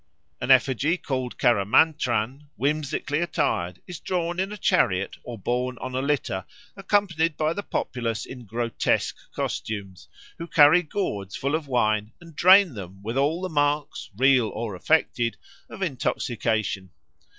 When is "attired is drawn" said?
3.19-4.39